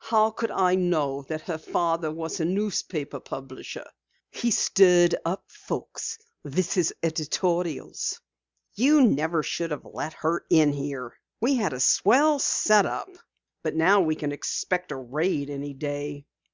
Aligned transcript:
"How 0.00 0.30
could 0.32 0.50
I 0.50 0.74
know 0.74 1.22
that 1.28 1.40
her 1.48 1.56
father 1.56 2.10
was 2.10 2.40
a 2.40 2.44
newspaper 2.44 3.20
publisher? 3.20 3.86
He's 4.30 4.58
stirred 4.58 5.14
up 5.24 5.50
folks 5.50 6.18
with 6.44 6.74
his 6.74 6.94
editorials." 7.02 8.20
"You 8.74 9.00
never 9.00 9.42
should 9.42 9.70
have 9.70 9.86
let 9.86 10.12
her 10.12 10.44
in 10.50 10.74
here. 10.74 11.14
We 11.40 11.54
had 11.54 11.72
a 11.72 11.80
swell 11.80 12.38
set 12.38 12.84
up, 12.84 13.08
but 13.62 13.74
now 13.76 14.02
we 14.02 14.14
can 14.14 14.30
expect 14.30 14.92
a 14.92 14.96
raid 14.96 15.48
any 15.48 15.72
day." 15.72 16.26